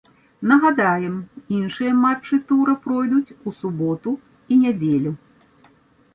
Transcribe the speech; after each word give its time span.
Нагадаем, 0.51 1.17
іншыя 1.57 1.91
матчы 2.05 2.39
тура 2.53 2.75
пройдуць 2.87 3.35
у 3.47 3.55
суботу 3.61 4.17
і 4.19 4.53
нядзелю. 4.65 5.11